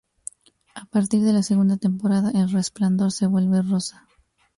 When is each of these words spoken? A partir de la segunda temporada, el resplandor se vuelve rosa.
A 0.73 0.85
partir 0.87 1.21
de 1.21 1.31
la 1.31 1.43
segunda 1.43 1.77
temporada, 1.77 2.31
el 2.31 2.49
resplandor 2.49 3.11
se 3.11 3.27
vuelve 3.27 3.61
rosa. 3.61 4.07